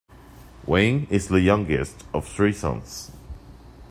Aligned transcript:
Wayne 0.65 1.05
is 1.11 1.27
the 1.27 1.41
youngest 1.41 2.05
of 2.11 2.27
three 2.27 2.53
sons. 2.53 3.11